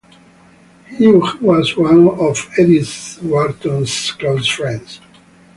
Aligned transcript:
He 0.97 1.05
was 1.09 1.77
one 1.77 2.07
of 2.07 2.49
Edith 2.57 3.19
Wharton's 3.21 4.11
close 4.13 4.47
friends. 4.47 4.99